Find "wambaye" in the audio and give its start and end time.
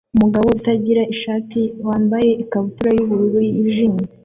1.87-2.29